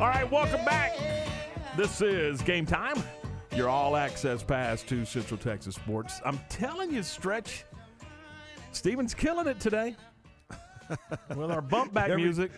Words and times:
All 0.00 0.06
right, 0.08 0.30
welcome 0.30 0.64
back. 0.64 0.96
This 1.76 2.00
is 2.00 2.40
game 2.42 2.64
time. 2.64 3.02
Your 3.54 3.68
all 3.68 3.96
access 3.96 4.42
pass 4.42 4.82
to 4.84 5.04
Central 5.04 5.36
Texas 5.38 5.74
Sports. 5.74 6.20
I'm 6.24 6.40
telling 6.48 6.92
you, 6.92 7.02
Stretch, 7.02 7.64
Steven's 8.72 9.12
killing 9.12 9.46
it 9.46 9.60
today 9.60 9.94
with 11.36 11.50
our 11.50 11.60
bump 11.60 11.92
back 11.92 12.08
Every- 12.10 12.22
music. 12.22 12.50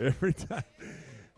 Every 0.00 0.32
time, 0.32 0.64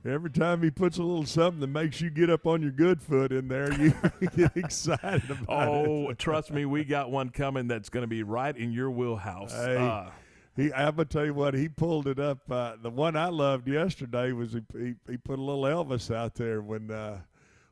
every 0.06 0.30
time 0.30 0.62
he 0.62 0.70
puts 0.70 0.98
a 0.98 1.02
little 1.02 1.26
something 1.26 1.60
that 1.60 1.66
makes 1.66 2.00
you 2.00 2.10
get 2.10 2.30
up 2.30 2.46
on 2.46 2.62
your 2.62 2.70
good 2.70 3.02
foot 3.02 3.32
in 3.32 3.48
there, 3.48 3.72
you 3.74 3.92
get 4.36 4.56
excited 4.56 5.28
about 5.30 5.68
Oh, 5.68 5.84
it. 5.84 5.88
Oh, 6.10 6.12
trust 6.14 6.52
me, 6.52 6.64
we 6.64 6.84
got 6.84 7.10
one 7.10 7.28
coming 7.30 7.66
that's 7.66 7.88
going 7.88 8.02
to 8.04 8.08
be 8.08 8.22
right 8.22 8.56
in 8.56 8.70
your 8.72 8.88
wheelhouse. 8.90 9.52
Hey, 9.52 9.76
Uh, 9.76 10.10
he, 10.56 10.72
I'm 10.72 10.96
gonna 10.96 11.06
tell 11.06 11.24
you 11.24 11.34
what, 11.34 11.54
he 11.54 11.68
pulled 11.68 12.06
it 12.06 12.18
up. 12.18 12.50
Uh, 12.50 12.74
the 12.80 12.90
one 12.90 13.16
I 13.16 13.28
loved 13.28 13.68
yesterday 13.68 14.32
was 14.32 14.52
he, 14.52 14.62
he, 14.78 14.94
he 15.08 15.16
put 15.16 15.38
a 15.38 15.42
little 15.42 15.62
Elvis 15.62 16.14
out 16.14 16.34
there 16.34 16.60
when 16.60 16.90
uh, 16.90 17.20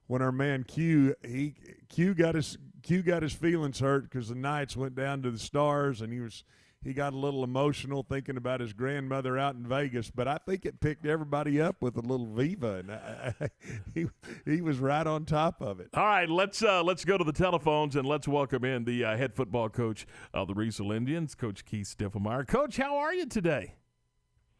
when 0.07 0.23
our 0.23 0.33
man 0.33 0.65
Q 0.65 1.15
he 1.27 1.55
Q 1.89 2.15
got 2.15 2.35
his 2.35 2.59
Q 2.83 3.03
got 3.03 3.23
his 3.23 3.33
feelings 3.33 3.81
hurt 3.81 4.05
because 4.05 4.29
the 4.29 4.35
Knights 4.35 4.77
went 4.77 4.95
down 4.95 5.23
to 5.23 5.31
the 5.31 5.39
Stars 5.39 6.01
and 6.01 6.13
he 6.13 6.21
was 6.21 6.45
he 6.83 6.95
got 6.95 7.13
a 7.13 7.17
little 7.17 7.45
emotional 7.45 8.03
thinking 8.03 8.37
about 8.37 8.61
his 8.61 8.73
grandmother 8.73 9.39
out 9.39 9.55
in 9.55 9.67
Vegas. 9.67 10.11
But 10.11 10.29
I 10.29 10.39
think 10.39 10.65
it 10.65 10.81
picked 10.81 11.05
everybody 11.05 11.61
up 11.61 11.77
with 11.81 11.97
a 11.97 12.01
little 12.01 12.27
Viva 12.27 12.77
and 12.77 12.93
I, 12.93 13.35
he 13.95 14.07
he 14.45 14.61
was 14.61 14.79
right 14.79 15.07
on 15.07 15.25
top 15.25 15.61
of 15.61 15.81
it. 15.81 15.89
All 15.95 16.05
right, 16.05 16.29
let's 16.29 16.63
uh, 16.63 16.83
let's 16.83 17.05
go 17.05 17.19
to 17.19 17.25
the 17.25 17.33
telephones 17.33 17.97
and 17.97 18.07
let's 18.07 18.27
welcome 18.27 18.65
in 18.65 18.85
the 18.85 19.05
uh, 19.05 19.17
head 19.17 19.35
football 19.35 19.69
coach 19.69 20.07
of 20.33 20.49
the 20.49 20.55
Riesel 20.55 20.95
Indians, 20.95 21.35
Coach 21.35 21.65
Keith 21.65 21.95
Stifflemire. 21.97 22.47
Coach, 22.47 22.77
how 22.77 22.97
are 22.97 23.13
you 23.13 23.27
today? 23.27 23.75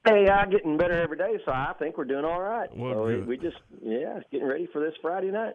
Hey, 0.07 0.29
I'm 0.29 0.49
getting 0.49 0.79
better 0.79 0.99
every 0.99 1.19
day, 1.19 1.39
so 1.45 1.53
I 1.53 1.75
think 1.79 1.99
we're 1.99 2.07
doing 2.07 2.25
all 2.25 2.41
right. 2.41 2.75
Well, 2.75 2.95
so 2.95 3.03
we, 3.05 3.15
good. 3.17 3.27
we 3.27 3.37
just, 3.37 3.59
yeah, 3.83 4.21
getting 4.33 4.47
ready 4.47 4.67
for 4.73 4.81
this 4.81 4.95
Friday 5.03 5.31
night. 5.31 5.55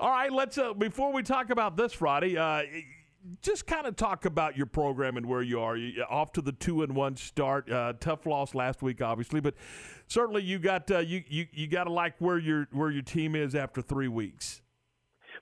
All 0.00 0.10
right, 0.10 0.32
let's 0.32 0.58
uh, 0.58 0.74
before 0.74 1.12
we 1.12 1.22
talk 1.22 1.50
about 1.50 1.76
this 1.76 1.92
Friday, 1.92 2.36
uh, 2.36 2.62
just 3.42 3.66
kind 3.66 3.86
of 3.86 3.96
talk 3.96 4.24
about 4.24 4.56
your 4.56 4.66
program 4.66 5.16
and 5.16 5.26
where 5.26 5.42
you 5.42 5.60
are. 5.60 5.76
You, 5.76 6.02
off 6.08 6.32
to 6.32 6.42
the 6.42 6.52
two 6.52 6.82
and 6.82 6.94
one 6.94 7.16
start. 7.16 7.70
Uh, 7.70 7.94
tough 7.98 8.26
loss 8.26 8.54
last 8.54 8.82
week, 8.82 9.02
obviously, 9.02 9.40
but 9.40 9.54
certainly 10.06 10.42
you 10.42 10.58
got 10.58 10.90
uh, 10.90 10.98
you 10.98 11.22
you, 11.28 11.46
you 11.52 11.66
got 11.66 11.84
to 11.84 11.92
like 11.92 12.14
where 12.18 12.38
your 12.38 12.68
where 12.72 12.90
your 12.90 13.02
team 13.02 13.34
is 13.36 13.54
after 13.54 13.82
three 13.82 14.08
weeks. 14.08 14.62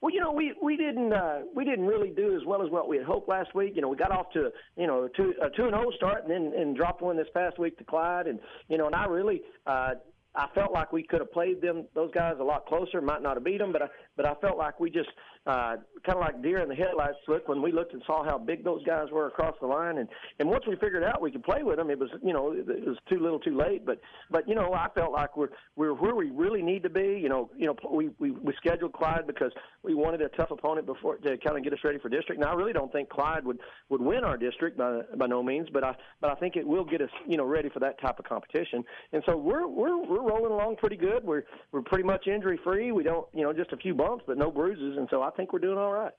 Well, 0.01 0.13
you 0.13 0.21
know, 0.21 0.33
we 0.33 0.55
we 0.63 0.77
didn't 0.77 1.13
uh, 1.13 1.41
we 1.55 1.65
didn't 1.65 1.87
really 1.87 2.11
do 2.11 2.37
as 2.37 2.45
well 2.47 2.63
as 2.63 2.71
what 2.71 2.89
we 2.89 2.97
had 2.97 3.07
hoped 3.07 3.29
last 3.29 3.55
week. 3.55 3.73
You 3.75 3.83
know, 3.83 3.89
we 3.89 3.97
got 3.97 4.11
off 4.11 4.27
to 4.35 4.51
you 4.77 4.87
know 4.87 5.05
a 5.05 5.09
two 5.11 5.33
a 5.43 5.49
two 5.51 5.65
and 5.65 5.73
zero 5.73 5.91
start, 5.97 6.25
and 6.25 6.31
then 6.31 6.53
and 6.61 6.77
dropped 6.77 7.03
one 7.03 7.17
this 7.17 7.29
past 7.33 7.59
week 7.59 7.79
to 7.79 7.85
Clyde, 7.85 8.27
and 8.27 8.39
you 8.69 8.79
know, 8.79 8.87
and 8.87 8.95
I 8.95 9.07
really. 9.07 9.43
Uh, 9.67 9.95
I 10.37 10.49
felt 10.55 10.73
like 10.73 10.93
we 10.93 11.03
could 11.03 11.21
have 11.21 11.33
played 11.33 11.61
them 11.61 11.85
those 11.95 12.11
guys 12.13 12.35
a 12.41 12.45
lot 12.45 12.67
closer. 12.67 13.01
Might 13.01 13.23
not 13.23 13.37
have 13.37 13.45
beat 13.45 13.59
them, 13.59 13.73
but 13.73 13.83
I 13.83 13.87
but 14.17 14.27
I 14.27 14.35
felt 14.41 14.59
like 14.59 14.81
we 14.81 14.91
just 14.91 15.11
uh, 15.47 15.77
kind 16.05 16.19
of 16.19 16.21
like 16.21 16.43
deer 16.43 16.61
in 16.61 16.69
the 16.69 16.75
headlights 16.75 17.19
look 17.29 17.49
when 17.49 17.63
we 17.63 17.71
looked 17.71 17.93
and 17.93 18.03
saw 18.07 18.25
how 18.25 18.39
big 18.39 18.65
those 18.65 18.83
guys 18.85 19.09
were 19.13 19.27
across 19.27 19.55
the 19.61 19.67
line. 19.67 19.99
And 19.99 20.09
and 20.41 20.49
once 20.49 20.65
we 20.67 20.75
figured 20.77 21.05
out 21.05 21.21
we 21.23 21.31
could 21.31 21.45
play 21.45 21.63
with 21.63 21.77
them, 21.77 21.89
it 21.91 21.99
was 21.99 22.11
you 22.23 22.33
know 22.33 22.53
it 22.53 22.67
was 22.67 22.97
too 23.09 23.21
little, 23.21 23.39
too 23.39 23.57
late. 23.57 23.87
But 23.87 24.01
but 24.31 24.49
you 24.49 24.57
know 24.57 24.73
I 24.73 24.89
felt 24.95 25.13
like 25.13 25.37
we're 25.37 25.51
we're 25.77 25.95
where 25.95 26.17
we 26.17 26.31
really 26.31 26.63
need 26.63 26.83
to 26.83 26.91
be. 26.91 27.21
You 27.23 27.29
know 27.29 27.51
you 27.57 27.67
know 27.67 27.77
we 27.91 28.11
we, 28.19 28.33
we 28.33 28.53
scheduled 28.57 28.93
Clyde 28.93 29.29
because 29.29 29.53
we 29.83 29.95
wanted 29.95 30.21
a 30.21 30.31
tough 30.31 30.51
opponent 30.51 30.87
before 30.87 31.17
to 31.19 31.37
kind 31.39 31.57
of 31.57 31.63
get 31.63 31.73
us 31.73 31.79
ready 31.85 31.99
for 32.01 32.09
district. 32.09 32.41
Now 32.41 32.53
I 32.53 32.55
really 32.55 32.73
don't 32.73 32.91
think 32.91 33.09
Clyde 33.09 33.45
would 33.45 33.61
would 33.89 34.01
win 34.01 34.25
our 34.25 34.37
district 34.37 34.79
by 34.79 35.03
by 35.17 35.27
no 35.27 35.45
means, 35.45 35.69
but 35.73 35.85
I 35.85 35.95
but 36.21 36.31
I 36.31 36.35
think 36.35 36.57
it 36.57 36.67
will 36.67 36.85
get 36.85 37.03
us 37.03 37.11
you 37.29 37.37
know 37.37 37.45
ready 37.45 37.69
for 37.69 37.79
that 37.81 38.01
type 38.01 38.19
of 38.19 38.25
competition. 38.25 38.83
And 39.13 39.23
so 39.27 39.37
we're 39.37 39.69
we're 39.69 40.03
we're 40.05 40.24
rolling 40.25 40.53
along 40.53 40.77
pretty 40.77 40.97
good. 40.97 41.25
We're 41.25 41.45
we're 41.73 41.83
pretty 41.83 42.05
much 42.05 42.27
injury 42.27 42.59
free. 42.65 42.93
We 42.93 43.03
don't 43.03 43.27
you 43.33 43.43
know 43.43 43.53
just 43.53 43.73
a 43.73 43.77
few 43.77 43.95
bumps, 43.95 44.25
but 44.27 44.39
no 44.39 44.51
bruises, 44.51 44.97
and 44.97 45.09
so 45.11 45.23
I 45.23 45.31
think 45.31 45.53
we're 45.53 45.59
doing 45.59 45.79
all 45.79 45.93
right. 45.93 46.13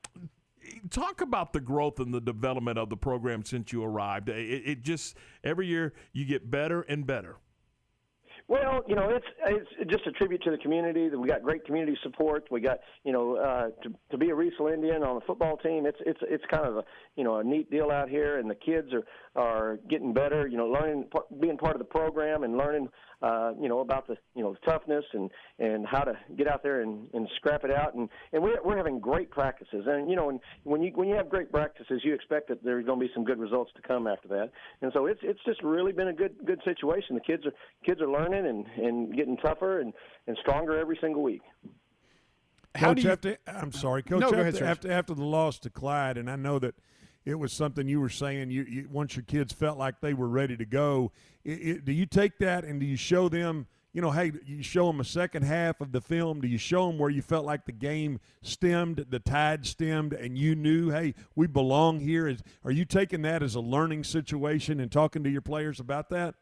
Talk 0.90 1.20
about 1.20 1.52
the 1.52 1.60
growth 1.60 2.00
and 2.00 2.12
the 2.12 2.20
development 2.20 2.78
of 2.78 2.90
the 2.90 2.96
program 2.96 3.44
since 3.44 3.72
you 3.72 3.84
arrived. 3.84 4.28
It, 4.28 4.62
it 4.66 4.82
just 4.82 5.16
every 5.44 5.66
year 5.66 5.92
you 6.12 6.24
get 6.24 6.50
better 6.50 6.82
and 6.82 7.06
better. 7.06 7.36
Well, 8.48 8.84
you 8.86 8.94
know, 8.94 9.08
it's 9.10 9.26
it's 9.44 9.90
just 9.90 10.06
a 10.06 10.12
tribute 10.12 10.40
to 10.44 10.52
the 10.52 10.58
community. 10.58 11.08
That 11.08 11.18
we 11.18 11.28
got 11.28 11.42
great 11.42 11.64
community 11.64 11.98
support. 12.04 12.46
We 12.48 12.60
got, 12.60 12.78
you 13.02 13.12
know, 13.12 13.36
uh, 13.36 13.70
to 13.82 13.94
to 14.12 14.16
be 14.16 14.30
a 14.30 14.34
Riesel 14.34 14.72
Indian 14.72 15.02
on 15.02 15.16
the 15.16 15.20
football 15.26 15.56
team. 15.56 15.84
It's 15.84 15.98
it's 16.06 16.20
it's 16.22 16.44
kind 16.48 16.64
of 16.64 16.76
a 16.76 16.84
you 17.16 17.24
know 17.24 17.38
a 17.38 17.44
neat 17.44 17.72
deal 17.72 17.90
out 17.90 18.08
here, 18.08 18.38
and 18.38 18.48
the 18.48 18.54
kids 18.54 18.88
are 18.92 19.02
are 19.34 19.78
getting 19.90 20.12
better. 20.12 20.46
You 20.46 20.58
know, 20.58 20.66
learning 20.66 21.08
being 21.40 21.58
part 21.58 21.74
of 21.74 21.80
the 21.80 21.86
program 21.86 22.44
and 22.44 22.56
learning, 22.56 22.88
uh, 23.22 23.52
you 23.60 23.68
know, 23.68 23.80
about 23.80 24.06
the 24.06 24.16
you 24.34 24.42
know 24.42 24.52
the 24.52 24.70
toughness 24.70 25.04
and 25.12 25.30
and 25.58 25.86
how 25.86 26.00
to 26.00 26.14
get 26.36 26.46
out 26.46 26.62
there 26.62 26.82
and, 26.82 27.08
and 27.14 27.28
scrap 27.36 27.64
it 27.64 27.70
out. 27.70 27.94
And 27.94 28.08
and 28.32 28.42
we're 28.42 28.62
we're 28.62 28.76
having 28.76 29.00
great 29.00 29.30
practices. 29.30 29.84
And 29.86 30.10
you 30.10 30.16
know, 30.16 30.28
and 30.28 30.40
when 30.64 30.82
you 30.82 30.92
when 30.94 31.08
you 31.08 31.14
have 31.14 31.28
great 31.28 31.50
practices, 31.50 32.02
you 32.04 32.14
expect 32.14 32.48
that 32.48 32.62
there's 32.62 32.84
going 32.84 33.00
to 33.00 33.06
be 33.06 33.12
some 33.14 33.24
good 33.24 33.38
results 33.38 33.72
to 33.76 33.82
come 33.82 34.06
after 34.06 34.28
that. 34.28 34.50
And 34.82 34.92
so 34.92 35.06
it's 35.06 35.20
it's 35.22 35.40
just 35.46 35.62
really 35.62 35.92
been 35.92 36.08
a 36.08 36.12
good 36.12 36.34
good 36.44 36.60
situation. 36.64 37.14
The 37.14 37.22
kids 37.22 37.46
are 37.46 37.52
kids 37.84 38.00
are 38.00 38.10
learning 38.10 38.46
and, 38.46 38.66
and 38.84 39.14
getting 39.16 39.36
tougher 39.38 39.80
and, 39.80 39.92
and 40.26 40.36
stronger 40.42 40.78
every 40.78 40.98
single 41.00 41.22
week. 41.22 41.42
How 42.74 42.92
do 42.92 43.02
Coach, 43.02 43.04
you- 43.04 43.10
after, 43.10 43.38
I'm 43.46 43.72
sorry, 43.72 44.02
Coach. 44.02 44.20
No, 44.20 44.30
go 44.30 44.36
after, 44.36 44.40
ahead, 44.40 44.62
after 44.62 44.90
after 44.90 45.14
the 45.14 45.24
loss 45.24 45.58
to 45.60 45.70
Clyde, 45.70 46.18
and 46.18 46.30
I 46.30 46.36
know 46.36 46.58
that 46.58 46.74
it 47.26 47.34
was 47.34 47.52
something 47.52 47.88
you 47.88 48.00
were 48.00 48.08
saying. 48.08 48.50
You, 48.50 48.62
you 48.62 48.88
once 48.90 49.16
your 49.16 49.24
kids 49.24 49.52
felt 49.52 49.76
like 49.76 50.00
they 50.00 50.14
were 50.14 50.28
ready 50.28 50.56
to 50.56 50.64
go. 50.64 51.10
It, 51.44 51.50
it, 51.50 51.84
do 51.84 51.92
you 51.92 52.06
take 52.06 52.38
that 52.38 52.64
and 52.64 52.80
do 52.80 52.86
you 52.86 52.96
show 52.96 53.28
them? 53.28 53.66
You 53.92 54.02
know, 54.02 54.10
hey, 54.10 54.32
you 54.44 54.62
show 54.62 54.86
them 54.86 55.00
a 55.00 55.04
second 55.04 55.42
half 55.42 55.80
of 55.80 55.90
the 55.90 56.00
film. 56.00 56.40
Do 56.40 56.48
you 56.48 56.58
show 56.58 56.86
them 56.86 56.98
where 56.98 57.10
you 57.10 57.22
felt 57.22 57.46
like 57.46 57.64
the 57.64 57.72
game 57.72 58.20
stemmed, 58.42 59.06
the 59.08 59.18
tide 59.18 59.66
stemmed, 59.66 60.12
and 60.12 60.36
you 60.36 60.54
knew, 60.54 60.90
hey, 60.90 61.14
we 61.34 61.46
belong 61.46 61.98
here? 62.00 62.28
Is 62.28 62.42
are 62.64 62.70
you 62.70 62.84
taking 62.84 63.22
that 63.22 63.42
as 63.42 63.54
a 63.54 63.60
learning 63.60 64.04
situation 64.04 64.78
and 64.80 64.92
talking 64.92 65.24
to 65.24 65.30
your 65.30 65.40
players 65.40 65.80
about 65.80 66.10
that? 66.10 66.36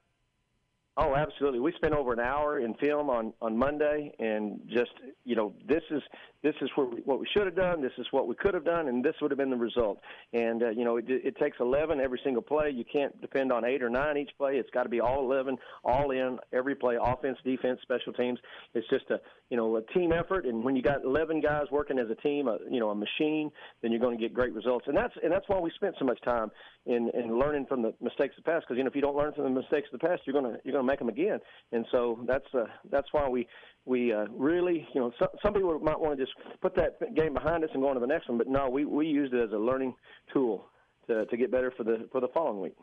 Oh, 0.97 1.16
absolutely. 1.16 1.59
We 1.59 1.72
spent 1.72 1.93
over 1.93 2.12
an 2.12 2.21
hour 2.21 2.60
in 2.60 2.75
film 2.75 3.10
on 3.10 3.32
on 3.43 3.56
Monday, 3.56 4.12
and 4.21 4.60
just 4.69 4.93
you 5.25 5.34
know, 5.34 5.53
this 5.66 5.82
is 5.91 6.03
this 6.44 6.55
is 6.60 6.71
what 6.77 6.94
we, 6.94 7.00
what 7.00 7.19
we 7.19 7.27
should 7.34 7.47
have 7.47 7.56
done. 7.56 7.82
This 7.82 7.93
is 7.99 8.06
what 8.12 8.28
we 8.28 8.37
could 8.37 8.55
have 8.55 8.65
done, 8.65 8.87
and 8.87 9.04
this 9.04 9.15
would 9.21 9.33
have 9.33 9.38
been 9.38 9.50
the 9.50 9.56
result. 9.56 9.99
And 10.33 10.62
uh, 10.62 10.71
you 10.71 10.84
know, 10.84 10.99
it, 10.99 11.06
it 11.09 11.37
takes 11.38 11.56
11 11.59 12.00
every 12.00 12.21
single 12.22 12.43
play. 12.43 12.71
You 12.71 12.84
can't 12.84 13.19
depend 13.21 13.50
on 13.50 13.65
eight 13.65 13.83
or 13.83 13.91
nine 13.91 14.19
each 14.19 14.31
play. 14.38 14.56
It's 14.56 14.71
got 14.71 14.84
to 14.84 14.88
be 14.88 15.00
all 15.00 15.25
11, 15.25 15.56
all 15.84 16.12
in 16.12 16.38
every 16.53 16.77
play, 16.77 16.97
offense, 17.03 17.38
defense, 17.44 17.81
special 17.83 18.12
teams. 18.12 18.38
It's 18.75 18.88
just 18.88 19.10
a 19.10 19.21
you 19.50 19.56
know 19.56 19.77
a 19.77 19.83
team 19.94 20.12
effort, 20.12 20.47
and 20.47 20.62
when 20.62 20.77
you 20.77 20.83
got 20.83 21.03
11 21.03 21.41
guys 21.41 21.65
working 21.72 21.99
as 21.99 22.09
a 22.09 22.16
team, 22.16 22.47
a, 22.47 22.59
you 22.71 22.78
know, 22.78 22.91
a 22.91 22.94
machine, 22.94 23.50
then 23.83 23.91
you're 23.91 24.00
going 24.00 24.16
to 24.16 24.22
get 24.22 24.33
great 24.33 24.53
results. 24.53 24.84
And 24.87 24.97
that's 24.97 25.15
and 25.25 25.33
that's 25.33 25.49
why 25.49 25.59
we 25.59 25.72
spent 25.75 25.97
so 25.99 26.04
much 26.04 26.21
time 26.22 26.53
in 26.87 27.10
in 27.15 27.37
learning 27.37 27.66
from 27.66 27.83
the 27.83 27.94
mistakes 28.00 28.37
of 28.38 28.44
the 28.44 28.50
past. 28.50 28.66
Because 28.66 28.77
you 28.77 28.84
know, 28.84 28.91
if 28.91 28.94
you 28.94 29.03
don't 29.03 29.16
learn 29.16 29.33
from 29.33 29.44
the 29.44 29.60
mistakes 29.60 29.88
of 29.93 29.99
the 29.99 30.06
past, 30.06 30.22
you're 30.27 30.34
gonna 30.34 30.59
you're 30.62 30.72
gonna 30.72 30.84
make 30.87 30.99
them 30.99 31.09
again. 31.09 31.39
And 31.72 31.87
so 31.91 32.21
that's 32.27 32.47
uh, 32.55 32.65
that's 32.91 33.09
why 33.12 33.28
we 33.28 33.47
we 33.84 34.12
uh, 34.12 34.27
really 34.31 34.87
you 34.95 35.00
know 35.00 35.12
some, 35.19 35.28
some 35.43 35.55
people 35.55 35.78
might 35.81 35.99
want 35.99 36.19
to 36.19 36.25
just 36.25 36.37
put 36.61 36.75
that 36.77 37.15
game 37.15 37.34
behind 37.34 37.65
us 37.65 37.71
and 37.72 37.83
go 37.83 37.89
on 37.89 37.95
to 37.95 38.00
the 38.00 38.06
next 38.06 38.28
one, 38.28 38.39
but 38.39 38.49
no, 38.49 38.69
we 38.69 38.84
we 38.84 39.06
used 39.06 39.34
it 39.34 39.43
as 39.43 39.53
a 39.53 39.59
learning 39.59 39.95
tool 40.33 40.67
to 41.06 41.27
to 41.27 41.37
get 41.37 41.50
better 41.50 41.72
for 41.77 41.84
the 41.84 42.09
for 42.12 42.21
the 42.21 42.28
following 42.28 42.61
week. 42.61 42.77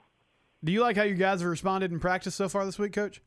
Do 0.63 0.71
you 0.71 0.81
like 0.81 0.95
how 0.95 1.03
you 1.03 1.15
guys 1.15 1.41
have 1.41 1.49
responded 1.49 1.91
in 1.91 1.99
practice 1.99 2.35
so 2.35 2.47
far 2.47 2.65
this 2.65 2.77
week, 2.77 2.93
Coach? 2.93 3.21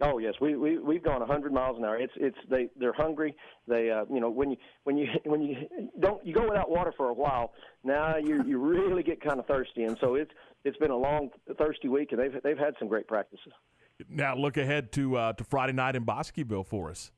Oh 0.00 0.18
yes, 0.18 0.34
we 0.42 0.56
we 0.56 0.78
we've 0.78 1.02
gone 1.02 1.20
100 1.20 1.52
miles 1.52 1.78
an 1.78 1.84
hour. 1.84 1.98
It's 1.98 2.12
it's 2.16 2.36
they 2.50 2.68
they're 2.76 2.92
hungry. 2.92 3.34
They 3.66 3.90
uh, 3.90 4.04
you 4.12 4.20
know 4.20 4.28
when 4.28 4.50
you 4.50 4.56
when 4.84 4.98
you 4.98 5.06
when 5.24 5.40
you 5.40 5.56
don't 6.00 6.24
you 6.26 6.34
go 6.34 6.46
without 6.46 6.70
water 6.70 6.92
for 6.96 7.08
a 7.08 7.14
while. 7.14 7.52
Now 7.82 8.16
you 8.16 8.42
you 8.46 8.58
really 8.58 9.02
get 9.02 9.22
kind 9.22 9.38
of 9.38 9.46
thirsty, 9.46 9.84
and 9.84 9.96
so 10.00 10.14
it's 10.14 10.30
it's 10.64 10.76
been 10.76 10.90
a 10.90 10.96
long 10.96 11.30
thirsty 11.56 11.88
week, 11.88 12.12
and 12.12 12.20
they've 12.20 12.42
they've 12.42 12.58
had 12.58 12.74
some 12.78 12.88
great 12.88 13.08
practices. 13.08 13.52
Now 14.08 14.34
look 14.34 14.56
ahead 14.56 14.92
to 14.92 15.16
uh, 15.16 15.32
to 15.34 15.44
Friday 15.44 15.72
night 15.72 15.96
in 15.96 16.04
Bosqueville 16.04 16.64
for 16.64 16.90
us. 16.90 17.10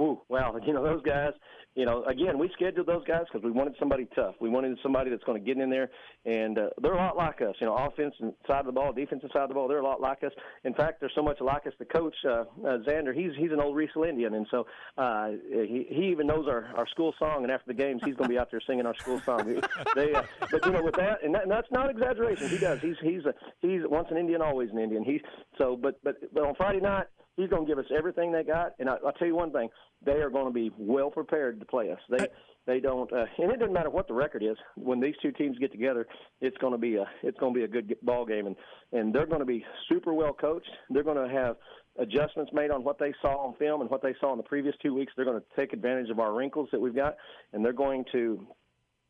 Ooh, 0.00 0.20
well, 0.28 0.58
you 0.66 0.72
know 0.72 0.82
those 0.82 1.02
guys. 1.02 1.32
You 1.74 1.86
know, 1.86 2.04
again, 2.04 2.38
we 2.38 2.50
scheduled 2.52 2.86
those 2.86 3.04
guys 3.06 3.22
because 3.32 3.42
we 3.42 3.50
wanted 3.50 3.76
somebody 3.78 4.06
tough. 4.14 4.34
We 4.40 4.50
wanted 4.50 4.76
somebody 4.82 5.08
that's 5.08 5.24
going 5.24 5.42
to 5.42 5.44
get 5.44 5.60
in 5.60 5.70
there, 5.70 5.90
and 6.26 6.58
uh, 6.58 6.68
they're 6.82 6.92
a 6.92 6.96
lot 6.96 7.16
like 7.16 7.40
us. 7.40 7.54
You 7.60 7.66
know, 7.66 7.74
offense 7.74 8.14
side 8.46 8.60
of 8.60 8.66
the 8.66 8.72
ball, 8.72 8.92
defensive 8.92 9.30
side 9.32 9.44
of 9.44 9.48
the 9.48 9.54
ball, 9.54 9.68
they're 9.68 9.78
a 9.78 9.84
lot 9.84 9.98
like 9.98 10.22
us. 10.22 10.32
In 10.64 10.74
fact, 10.74 11.00
they're 11.00 11.10
so 11.14 11.22
much 11.22 11.40
like 11.40 11.66
us. 11.66 11.72
The 11.78 11.86
coach, 11.86 12.14
uh, 12.26 12.44
uh, 12.62 12.78
Xander, 12.86 13.14
he's 13.14 13.32
he's 13.38 13.52
an 13.52 13.60
old 13.60 13.74
Riesel 13.74 14.06
Indian, 14.06 14.34
and 14.34 14.46
so 14.50 14.66
uh, 14.98 15.30
he 15.50 15.86
he 15.88 16.08
even 16.10 16.26
knows 16.26 16.46
our 16.46 16.68
our 16.76 16.86
school 16.88 17.14
song. 17.18 17.42
And 17.42 17.50
after 17.50 17.72
the 17.72 17.78
games, 17.82 18.02
he's 18.04 18.16
going 18.16 18.28
to 18.28 18.34
be 18.34 18.38
out 18.38 18.50
there 18.50 18.60
singing 18.66 18.84
our 18.84 18.96
school 18.96 19.20
song. 19.20 19.62
they, 19.94 20.12
uh, 20.12 20.24
but 20.50 20.66
you 20.66 20.72
know, 20.72 20.82
with 20.82 20.96
that, 20.96 21.24
and, 21.24 21.34
that, 21.34 21.44
and 21.44 21.50
that's 21.50 21.70
not 21.70 21.88
exaggeration. 21.88 22.50
He 22.50 22.58
does. 22.58 22.80
He's 22.82 22.96
he's 23.00 23.24
a, 23.24 23.32
he's 23.60 23.80
once 23.86 24.08
an 24.10 24.18
Indian, 24.18 24.42
always 24.42 24.68
an 24.70 24.78
Indian. 24.78 25.04
He's 25.04 25.22
so, 25.56 25.74
but 25.76 26.02
but 26.04 26.16
but 26.34 26.44
on 26.44 26.54
Friday 26.54 26.80
night 26.80 27.06
he's 27.36 27.48
going 27.48 27.66
to 27.66 27.68
give 27.68 27.78
us 27.78 27.90
everything 27.96 28.32
they 28.32 28.44
got. 28.44 28.72
And 28.78 28.88
I, 28.88 28.96
I'll 29.04 29.12
tell 29.12 29.28
you 29.28 29.36
one 29.36 29.52
thing: 29.52 29.68
they 30.04 30.20
are 30.20 30.30
going 30.30 30.46
to 30.46 30.52
be 30.52 30.70
well 30.76 31.10
prepared 31.10 31.60
to 31.60 31.66
play 31.66 31.90
us. 31.90 32.00
They 32.10 32.26
they 32.66 32.78
don't, 32.78 33.12
uh, 33.12 33.24
and 33.38 33.50
it 33.50 33.58
doesn't 33.58 33.72
matter 33.72 33.90
what 33.90 34.06
the 34.06 34.14
record 34.14 34.42
is. 34.42 34.56
When 34.76 35.00
these 35.00 35.14
two 35.20 35.32
teams 35.32 35.58
get 35.58 35.72
together, 35.72 36.06
it's 36.40 36.56
going 36.58 36.72
to 36.72 36.78
be 36.78 36.96
a 36.96 37.04
it's 37.22 37.38
going 37.38 37.54
to 37.54 37.58
be 37.58 37.64
a 37.64 37.68
good 37.68 37.96
ball 38.02 38.24
game, 38.24 38.46
and 38.46 38.56
and 38.92 39.12
they're 39.12 39.26
going 39.26 39.40
to 39.40 39.46
be 39.46 39.64
super 39.88 40.14
well 40.14 40.32
coached. 40.32 40.70
They're 40.90 41.02
going 41.02 41.28
to 41.28 41.34
have 41.34 41.56
adjustments 41.98 42.52
made 42.54 42.70
on 42.70 42.84
what 42.84 42.98
they 42.98 43.12
saw 43.20 43.46
on 43.46 43.54
film 43.56 43.80
and 43.80 43.90
what 43.90 44.02
they 44.02 44.14
saw 44.20 44.32
in 44.32 44.38
the 44.38 44.44
previous 44.44 44.74
two 44.82 44.94
weeks. 44.94 45.12
They're 45.16 45.24
going 45.24 45.40
to 45.40 45.60
take 45.60 45.72
advantage 45.72 46.08
of 46.08 46.20
our 46.20 46.32
wrinkles 46.32 46.68
that 46.72 46.80
we've 46.80 46.94
got, 46.94 47.16
and 47.52 47.64
they're 47.64 47.72
going 47.72 48.04
to 48.12 48.46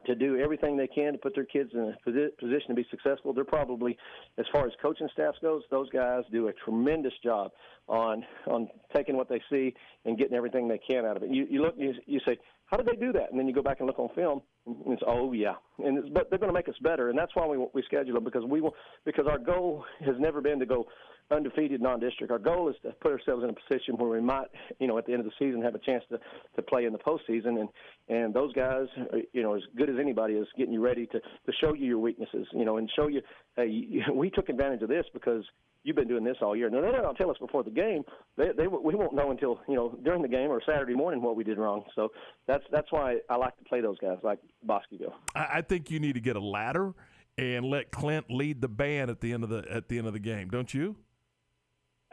to 0.07 0.15
do 0.15 0.39
everything 0.39 0.77
they 0.77 0.87
can 0.87 1.13
to 1.13 1.19
put 1.19 1.35
their 1.35 1.45
kids 1.45 1.71
in 1.75 1.81
a 1.81 2.11
position 2.39 2.69
to 2.69 2.75
be 2.75 2.87
successful. 2.91 3.33
They're 3.33 3.45
probably, 3.45 3.97
as 4.39 4.47
far 4.53 4.67
as 4.67 4.73
coaching 4.81 5.09
staffs 5.13 5.39
goes, 5.41 5.63
those 5.71 5.89
guys 5.91 6.23
do 6.31 6.49
a 6.49 6.53
tremendous 6.53 7.15
job 7.23 7.53
on 7.89 8.25
on 8.47 8.69
taking 8.95 9.17
what 9.17 9.29
they 9.29 9.41
see 9.51 9.75
and 10.05 10.17
getting 10.17 10.37
everything 10.37 10.69
they 10.69 10.79
can 10.79 11.05
out 11.05 11.17
of 11.17 11.23
it. 11.23 11.31
You 11.31 11.47
you 11.49 11.63
look 11.63 11.75
you, 11.77 11.95
you 12.07 12.21
say, 12.27 12.39
how 12.73 12.79
did 12.79 12.87
they 12.87 12.97
do 12.97 13.13
that? 13.13 13.31
And 13.31 13.39
then 13.39 13.47
you 13.47 13.53
go 13.53 13.63
back 13.63 13.81
and 13.81 13.87
look 13.87 13.99
on 13.99 14.09
film, 14.15 14.41
and 14.65 14.95
it's 14.95 15.03
oh 15.07 15.33
yeah, 15.33 15.57
and 15.85 15.99
it's, 15.99 16.09
but 16.09 16.31
they're 16.31 16.39
going 16.39 16.49
to 16.49 16.55
make 16.55 16.71
us 16.71 16.75
better, 16.83 17.11
and 17.11 17.19
that's 17.19 17.33
why 17.35 17.47
we 17.47 17.59
we 17.75 17.83
schedule 17.83 18.15
them 18.15 18.25
because 18.25 18.45
we 18.49 18.63
will 18.63 18.75
because 19.05 19.27
our 19.29 19.37
goal 19.37 19.85
has 20.01 20.15
never 20.19 20.41
been 20.41 20.59
to 20.59 20.65
go 20.65 20.87
undefeated 21.31 21.83
non-district. 21.83 22.33
Our 22.33 22.39
goal 22.39 22.71
is 22.71 22.77
to 22.83 22.93
put 23.03 23.13
ourselves 23.13 23.45
in 23.45 23.51
a 23.51 23.53
position 23.53 23.97
where 23.97 24.09
we 24.09 24.23
might, 24.23 24.47
you 24.81 24.87
know, 24.87 24.97
at 24.97 25.05
the 25.05 25.13
end 25.13 25.21
of 25.21 25.27
the 25.27 25.33
season, 25.39 25.61
have 25.61 25.75
a 25.75 25.81
chance 25.81 26.03
to 26.09 26.19
to 26.57 26.63
play 26.63 26.87
in 26.87 26.95
the 26.95 26.99
postseason. 26.99 27.61
And 27.61 27.69
and 28.09 28.33
those 28.33 28.55
guys, 28.55 28.87
are, 29.13 29.19
you 29.35 29.43
know, 29.43 29.55
as 29.55 29.63
good 29.77 29.91
as 29.91 29.97
anybody 30.01 30.35
is 30.35 30.49
getting 30.57 30.73
you 30.73 30.83
ready 30.83 31.07
to 31.09 31.21
to 31.21 31.53
show 31.61 31.75
you 31.75 31.87
your 31.87 31.99
weaknesses, 31.99 32.47
you 32.53 32.65
know, 32.65 32.79
and 32.79 32.91
show 32.97 33.09
you. 33.09 33.21
Hey, 33.55 34.03
we 34.15 34.31
took 34.31 34.49
advantage 34.49 34.81
of 34.81 34.89
this 34.89 35.05
because 35.13 35.45
you've 35.85 35.97
been 35.97 36.09
doing 36.09 36.25
this 36.25 36.37
all 36.41 36.57
year. 36.57 36.71
No, 36.71 36.81
they 36.81 36.91
don't 36.91 37.17
tell 37.17 37.31
us 37.31 37.39
before 37.39 37.63
the 37.63 37.71
game. 37.71 38.03
They, 38.37 38.51
they 38.57 38.67
we 38.67 38.95
won't 38.95 39.15
know 39.15 39.31
until 39.31 39.61
you 39.69 39.75
know 39.75 39.99
during 40.05 40.23
the 40.23 40.29
game 40.29 40.51
or 40.51 40.61
Saturday 40.67 40.95
morning 40.95 41.23
what 41.23 41.37
we 41.37 41.45
did 41.45 41.59
wrong. 41.59 41.85
So 41.95 42.11
that's 42.47 42.65
that's 42.71 42.91
why 42.91 43.19
I 43.29 43.37
like 43.37 43.57
to 43.59 43.65
play 43.65 43.81
those 43.81 43.99
guys 43.99 44.19
like 44.23 44.39
Bosqueville. 44.63 45.15
I, 45.35 45.47
I 45.55 45.63
think 45.63 45.91
you 45.91 46.01
need 46.01 46.15
to 46.15 46.21
get 46.21 46.37
a 46.37 46.41
ladder 46.41 46.95
and 47.39 47.65
let 47.65 47.91
Clint 47.91 48.31
lead 48.31 48.61
the 48.61 48.69
band 48.69 49.11
at 49.11 49.21
the 49.21 49.33
end 49.33 49.45
of 49.45 49.51
the 49.51 49.65
at 49.71 49.89
the 49.89 49.99
end 49.99 50.07
of 50.07 50.13
the 50.13 50.21
game, 50.21 50.49
don't 50.49 50.73
you? 50.73 50.97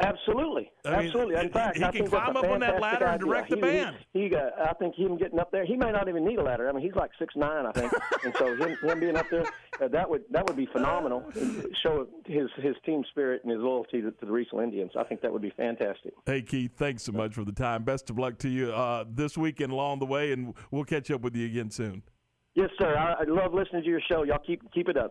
Absolutely, 0.02 0.72
I 0.86 0.92
mean, 0.92 1.08
absolutely. 1.08 1.36
In 1.36 1.50
fact, 1.50 1.78
he 1.78 1.84
I 1.84 1.92
can 1.92 2.08
climb 2.08 2.38
up 2.38 2.46
on 2.46 2.62
that 2.62 2.80
ladder 2.80 3.06
and 3.06 3.20
direct 3.20 3.50
he, 3.50 3.56
the 3.56 3.62
band. 3.62 3.98
He, 4.14 4.30
he, 4.30 4.36
uh, 4.36 4.50
I 4.64 4.74
think 4.74 4.96
him 4.96 5.18
getting 5.18 5.40
up 5.40 5.52
there, 5.52 5.66
he 5.66 5.76
may 5.76 5.92
not 5.92 6.08
even 6.08 6.26
need 6.26 6.40
a 6.40 6.44
ladder. 6.44 6.70
I 6.70 6.72
mean, 6.72 6.84
he's 6.84 6.96
like 6.96 7.12
six 7.20 7.36
nine, 7.36 7.66
I 7.66 7.72
think, 7.74 7.92
and 8.24 8.34
so 8.38 8.56
him, 8.56 8.78
him 8.82 9.00
being 9.00 9.18
up 9.18 9.30
there, 9.30 9.46
uh, 9.82 9.90
that 9.90 10.10
would 10.10 10.24
that 10.32 10.48
would 10.48 10.56
be 10.56 10.68
phenomenal. 10.68 11.30
Show 11.84 12.08
his 12.26 12.50
his 12.56 12.76
team 12.86 13.04
spirit 13.10 13.42
and 13.44 13.52
his 13.52 13.60
loyalty 13.60 14.02
to, 14.02 14.12
to, 14.12 14.26
the 14.26 14.32
Riesel 14.32 14.64
Indians. 14.64 14.92
I 14.98 15.04
think 15.04 15.22
that 15.22 15.34
would 15.34 15.42
be 15.42 15.54
fantastic. 15.58 16.14
Hey 16.26 16.44
Keith, 16.44 16.72
thanks 16.78 17.04
so 17.04 17.12
much 17.12 17.34
for 17.34 17.44
the 17.44 17.52
time. 17.52 17.84
Best 17.84 18.10
of 18.10 18.18
luck 18.18 18.38
to 18.40 18.50
you 18.50 18.72
uh, 18.72 19.04
this 19.10 19.38
weekend 19.38 19.74
along 19.74 20.00
the 20.00 20.06
way, 20.06 20.32
and 20.32 20.54
we'll 20.72 20.86
catch 20.86 21.12
up 21.12 21.22
with 21.22 21.36
you 21.36 21.46
again 21.46 21.72
soon. 21.72 22.04
Yes, 22.56 22.70
sir. 22.78 22.98
I, 22.98 23.22
I 23.22 23.24
love 23.26 23.54
listening 23.54 23.84
to 23.84 23.90
your 23.90 24.02
show. 24.10 24.24
Y'all 24.24 24.40
keep 24.46 24.62
keep 24.74 24.90
it 24.90 24.98
up. 24.98 25.08